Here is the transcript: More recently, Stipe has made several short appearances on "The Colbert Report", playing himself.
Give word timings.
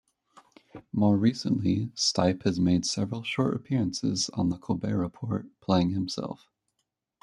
More 0.91 1.15
recently, 1.15 1.91
Stipe 1.93 2.41
has 2.41 2.59
made 2.59 2.87
several 2.87 3.21
short 3.21 3.53
appearances 3.55 4.31
on 4.33 4.49
"The 4.49 4.57
Colbert 4.57 4.97
Report", 4.97 5.45
playing 5.59 5.91
himself. 5.91 6.49